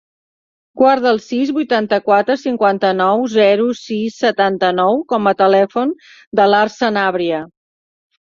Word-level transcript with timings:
Guarda 0.81 1.09
el 1.15 1.19
sis, 1.25 1.49
vuitanta-quatre, 1.57 2.37
cinquanta-nou, 2.43 3.25
zero, 3.35 3.67
sis, 3.81 4.17
setanta-nou 4.23 4.97
com 5.13 5.31
a 5.33 5.33
telèfon 5.43 5.93
de 6.41 6.47
l'Arç 6.53 6.81
Sanabria. 6.81 7.43